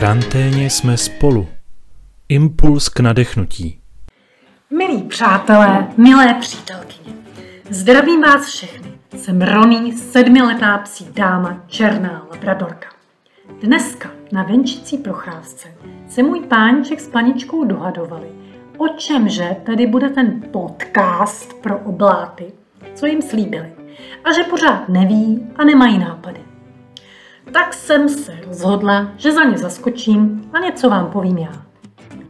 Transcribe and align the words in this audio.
karanténě 0.00 0.70
jsme 0.70 0.96
spolu. 0.96 1.48
Impuls 2.28 2.88
k 2.88 3.00
nadechnutí. 3.00 3.78
Milí 4.70 5.02
přátelé, 5.02 5.88
milé 5.96 6.34
přítelkyně, 6.34 7.12
zdravím 7.70 8.20
vás 8.22 8.46
všechny. 8.46 8.92
Jsem 9.16 9.42
Roný, 9.42 9.92
sedmiletá 9.92 10.78
psí 10.78 11.06
dáma, 11.14 11.64
černá 11.66 12.26
labradorka. 12.30 12.88
Dneska 13.62 14.10
na 14.32 14.42
venčicí 14.42 14.98
procházce 14.98 15.68
se 16.08 16.22
můj 16.22 16.40
páníček 16.40 17.00
s 17.00 17.08
paničkou 17.08 17.64
dohadovali, 17.64 18.28
o 18.76 18.88
čemže 18.88 19.56
tedy 19.64 19.86
bude 19.86 20.08
ten 20.08 20.42
podcast 20.52 21.54
pro 21.54 21.78
obláty, 21.78 22.52
co 22.94 23.06
jim 23.06 23.22
slíbili. 23.22 23.72
A 24.24 24.32
že 24.32 24.42
pořád 24.50 24.88
neví 24.88 25.46
a 25.56 25.64
nemají 25.64 25.98
nápady. 25.98 26.47
Tak 27.52 27.74
jsem 27.74 28.08
se 28.08 28.32
rozhodla, 28.46 29.12
že 29.16 29.32
za 29.32 29.44
ně 29.44 29.58
zaskočím 29.58 30.50
a 30.52 30.58
něco 30.58 30.90
vám 30.90 31.10
povím 31.10 31.38
já. 31.38 31.52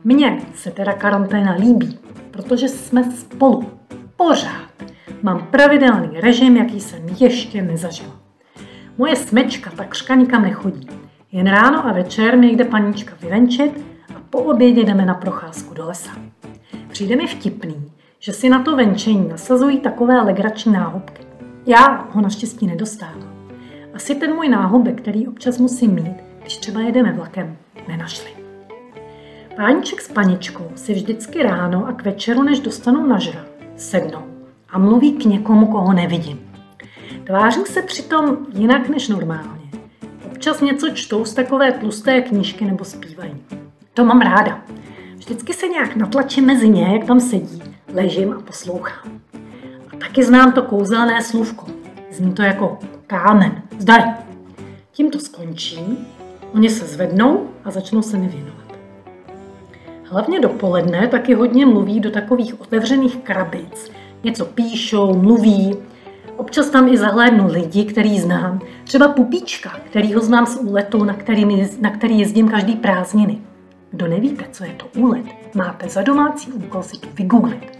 Mně 0.04 0.38
se 0.54 0.70
teda 0.70 0.92
karanténa 0.92 1.54
líbí, 1.54 1.98
protože 2.30 2.68
jsme 2.68 3.10
spolu. 3.10 3.70
Pořád. 4.16 4.68
Mám 5.22 5.46
pravidelný 5.50 6.20
režim, 6.20 6.56
jaký 6.56 6.80
jsem 6.80 7.06
ještě 7.20 7.62
nezažila. 7.62 8.12
Moje 8.98 9.16
smečka 9.16 9.70
takřka 9.70 10.14
nikam 10.14 10.42
nechodí. 10.42 10.88
Jen 11.32 11.46
ráno 11.46 11.86
a 11.86 11.92
večer 11.92 12.38
mi 12.38 12.50
jde 12.52 12.64
paníčka 12.64 13.14
vyvenčit 13.20 13.84
a 14.16 14.20
po 14.30 14.38
obědě 14.38 14.80
jdeme 14.84 15.06
na 15.06 15.14
procházku 15.14 15.74
do 15.74 15.86
lesa. 15.86 16.10
Přijde 16.88 17.16
mi 17.16 17.26
vtipný, 17.26 17.92
že 18.18 18.32
si 18.32 18.48
na 18.48 18.62
to 18.62 18.76
venčení 18.76 19.28
nasazují 19.28 19.80
takové 19.80 20.22
legrační 20.22 20.72
náhubky. 20.72 21.22
Já 21.66 22.08
ho 22.10 22.20
naštěstí 22.20 22.66
nedostávám. 22.66 23.37
Asi 23.94 24.14
ten 24.14 24.34
můj 24.34 24.48
náhubek, 24.48 25.00
který 25.00 25.28
občas 25.28 25.58
musím 25.58 25.94
mít, 25.94 26.16
když 26.40 26.56
třeba 26.56 26.80
jedeme 26.80 27.12
vlakem, 27.12 27.56
nenašli. 27.88 28.30
Páníček 29.56 30.00
s 30.00 30.12
paničkou 30.12 30.70
si 30.74 30.94
vždycky 30.94 31.42
ráno 31.42 31.86
a 31.86 31.92
k 31.92 32.04
večeru, 32.04 32.42
než 32.42 32.60
dostanou 32.60 33.06
nažrat, 33.06 33.46
sednou 33.76 34.22
a 34.70 34.78
mluví 34.78 35.12
k 35.12 35.24
někomu, 35.24 35.66
koho 35.66 35.92
nevidím. 35.92 36.40
Tváří 37.24 37.60
se 37.64 37.82
přitom 37.82 38.36
jinak 38.52 38.88
než 38.88 39.08
normálně. 39.08 39.70
Občas 40.26 40.60
něco 40.60 40.90
čtou 40.90 41.24
z 41.24 41.34
takové 41.34 41.72
tlusté 41.72 42.20
knížky 42.20 42.64
nebo 42.64 42.84
zpívají. 42.84 43.36
To 43.94 44.04
mám 44.04 44.20
ráda. 44.20 44.62
Vždycky 45.16 45.52
se 45.52 45.68
nějak 45.68 45.96
natlačím 45.96 46.46
mezi 46.46 46.68
ně, 46.68 46.88
jak 46.92 47.04
tam 47.04 47.20
sedí, 47.20 47.62
ležím 47.94 48.32
a 48.32 48.40
poslouchám. 48.40 49.20
A 49.92 49.96
taky 49.96 50.24
znám 50.24 50.52
to 50.52 50.62
kouzelné 50.62 51.22
slůvko. 51.22 51.66
Zní 52.10 52.32
to 52.32 52.42
jako 52.42 52.78
kámen. 53.08 53.62
Zdaj. 53.78 54.02
Tím 54.92 55.10
to 55.10 55.18
skončí, 55.18 56.08
oni 56.54 56.70
se 56.70 56.86
zvednou 56.86 57.48
a 57.64 57.70
začnou 57.70 58.02
se 58.02 58.16
mi 58.16 58.28
věnovat. 58.28 58.78
Hlavně 60.04 60.40
dopoledne 60.40 61.08
taky 61.08 61.34
hodně 61.34 61.66
mluví 61.66 62.00
do 62.00 62.10
takových 62.10 62.60
otevřených 62.60 63.16
krabic. 63.16 63.90
Něco 64.24 64.44
píšou, 64.44 65.14
mluví. 65.14 65.76
Občas 66.36 66.70
tam 66.70 66.88
i 66.88 66.96
zahlédnu 66.96 67.46
lidi, 67.52 67.84
který 67.84 68.20
znám. 68.20 68.60
Třeba 68.84 69.08
Pupíčka, 69.08 69.70
který 69.84 70.14
ho 70.14 70.20
znám 70.20 70.46
z 70.46 70.56
úletu, 70.56 71.04
na 71.04 71.14
který, 71.14 71.66
na 71.80 71.90
který 71.90 72.18
jezdím 72.18 72.48
každý 72.48 72.76
prázdniny. 72.76 73.38
Kdo 73.90 74.06
nevíte, 74.06 74.44
co 74.52 74.64
je 74.64 74.72
to 74.72 74.86
úlet, 75.00 75.24
máte 75.54 75.88
za 75.88 76.02
domácí 76.02 76.52
úkol 76.52 76.82
si 76.82 76.98
to 76.98 77.08
vygooglit. 77.14 77.78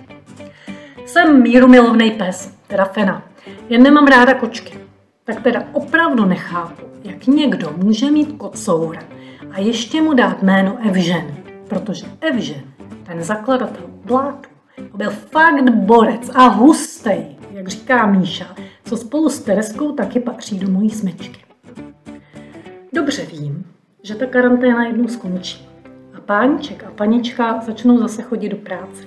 Jsem 1.07 1.43
mírumilovný 1.43 2.11
pes, 2.11 2.55
teda 2.67 2.85
Fena. 2.85 3.23
Jen 3.69 3.83
nemám 3.83 4.07
ráda 4.07 4.35
kočky. 4.35 4.88
Tak 5.29 5.43
teda 5.43 5.65
opravdu 5.73 6.25
nechápu, 6.25 6.83
jak 7.05 7.27
někdo 7.27 7.73
může 7.77 8.11
mít 8.11 8.33
kocoura 8.33 9.03
a 9.51 9.61
ještě 9.61 10.03
mu 10.03 10.15
dát 10.15 10.43
jméno 10.43 10.79
Evžen 10.89 11.39
protože 11.69 12.07
Evžen, 12.21 12.63
ten 13.07 13.23
zakladatel 13.23 13.85
Blátu, 14.05 14.49
byl 14.95 15.11
fakt 15.11 15.71
borec 15.71 16.31
a 16.35 16.47
hustej, 16.47 17.27
jak 17.51 17.69
říká 17.69 18.07
Míša, 18.07 18.57
co 18.85 18.97
spolu 18.97 19.29
s 19.29 19.41
Tereskou 19.41 19.93
taky 19.93 20.21
patří 20.21 20.59
do 20.59 20.71
mojí 20.71 20.91
smečky. 20.91 21.45
Dobře 22.93 23.27
vím, 23.27 23.65
že 24.03 24.15
ta 24.15 24.27
karanténa 24.27 24.87
jednou 24.87 25.09
skončí 25.09 25.69
a 26.15 26.21
páníček 26.21 26.85
a 26.85 26.91
panička 26.91 27.61
začnou 27.61 27.99
zase 27.99 28.23
chodit 28.23 28.49
do 28.49 28.57
práce. 28.57 29.03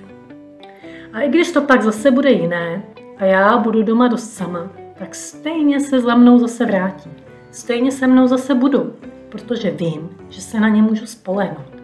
A 1.12 1.20
i 1.20 1.28
když 1.28 1.52
to 1.52 1.60
pak 1.60 1.82
zase 1.82 2.10
bude 2.10 2.30
jiné 2.30 2.82
a 3.18 3.24
já 3.24 3.58
budu 3.58 3.82
doma 3.82 4.08
dost 4.08 4.32
sama, 4.32 4.70
tak 4.98 5.14
stejně 5.14 5.80
se 5.80 6.00
za 6.00 6.14
mnou 6.14 6.38
zase 6.38 6.66
vrátí. 6.66 7.10
Stejně 7.50 7.92
se 7.92 8.06
mnou 8.06 8.26
zase 8.26 8.54
budou, 8.54 8.92
protože 9.28 9.70
vím, 9.70 10.10
že 10.28 10.40
se 10.40 10.60
na 10.60 10.68
ně 10.68 10.82
můžu 10.82 11.06
spolehnout 11.06 11.82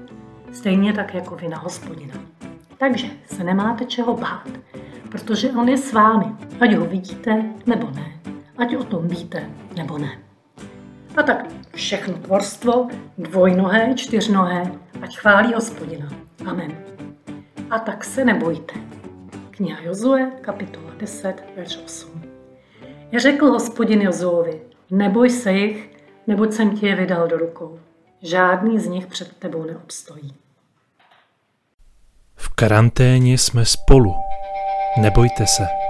stejně 0.53 0.93
tak 0.93 1.15
jako 1.15 1.37
vy 1.37 1.49
na 1.49 1.59
hospodina. 1.59 2.15
Takže 2.79 3.07
se 3.27 3.45
nemáte 3.45 3.85
čeho 3.85 4.17
bát, 4.17 4.49
protože 5.11 5.51
on 5.51 5.69
je 5.69 5.79
s 5.79 5.93
vámi, 5.93 6.27
ať 6.61 6.75
ho 6.75 6.85
vidíte 6.85 7.45
nebo 7.67 7.91
ne, 7.91 8.13
ať 8.59 8.77
o 8.77 8.85
tom 8.85 9.09
víte 9.09 9.51
nebo 9.77 9.99
ne. 9.99 10.19
A 11.17 11.23
tak 11.23 11.47
všechno 11.75 12.15
tvorstvo, 12.15 12.89
dvojnohé, 13.19 13.95
čtyřnohé, 13.95 14.73
ať 15.03 15.19
chválí 15.19 15.55
hospodina. 15.55 16.09
Amen. 16.47 16.77
A 17.71 17.79
tak 17.79 18.05
se 18.05 18.25
nebojte. 18.25 18.75
Kniha 19.51 19.79
Jozue, 19.83 20.33
kapitola 20.41 20.91
10, 20.99 21.35
verš 21.57 21.79
8. 21.85 22.28
Řekl 23.17 23.47
hospodin 23.47 24.03
Jozuovi, 24.03 24.61
neboj 24.91 25.31
se 25.31 25.53
jich, 25.53 25.91
neboť 26.27 26.53
jsem 26.53 26.79
ti 26.79 26.87
je 26.87 26.95
vydal 26.95 27.29
do 27.29 27.37
rukou. 27.37 27.81
Žádný 28.23 28.79
z 28.79 28.87
nich 28.87 29.07
před 29.07 29.37
tebou 29.37 29.65
neobstojí. 29.65 30.35
V 32.37 32.49
karanténě 32.49 33.39
jsme 33.39 33.65
spolu. 33.65 34.15
Nebojte 35.01 35.47
se. 35.47 35.88